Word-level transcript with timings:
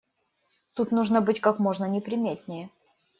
Тут 0.75 0.89
нужно 0.91 1.21
быть 1.21 1.39
как 1.41 1.59
можно 1.59 1.85
неприметнее. 1.85 2.71